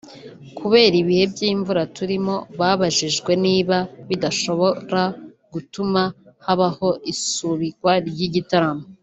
Kubera 0.57 0.95
ibihe 1.03 1.23
by’ 1.33 1.39
imvura 1.51 1.81
turimo 1.97 2.35
babajijwe 2.59 3.31
niba 3.45 3.77
bidashobora 4.07 5.01
gutuma 5.53 6.01
habaho 6.45 6.89
isubikwa 7.13 7.91
ry’ 8.09 8.19
igitaramo 8.27 8.85